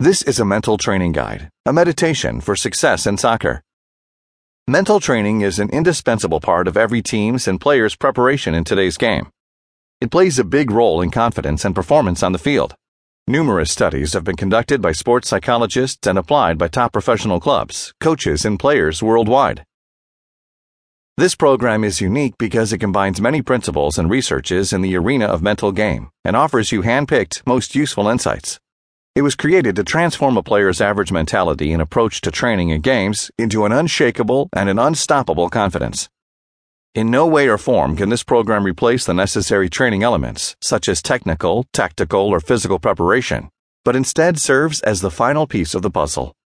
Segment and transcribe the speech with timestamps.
[0.00, 3.62] This is a mental training guide, a meditation for success in soccer.
[4.66, 9.28] Mental training is an indispensable part of every team's and player's preparation in today's game.
[10.00, 12.74] It plays a big role in confidence and performance on the field.
[13.28, 18.44] Numerous studies have been conducted by sports psychologists and applied by top professional clubs, coaches,
[18.44, 19.64] and players worldwide.
[21.16, 25.40] This program is unique because it combines many principles and researches in the arena of
[25.40, 28.58] mental game and offers you hand-picked, most useful insights.
[29.14, 33.30] It was created to transform a player's average mentality and approach to training and games
[33.38, 36.08] into an unshakable and an unstoppable confidence.
[36.96, 41.00] In no way or form can this program replace the necessary training elements, such as
[41.00, 43.50] technical, tactical, or physical preparation,
[43.84, 46.34] but instead serves as the final piece of the puzzle.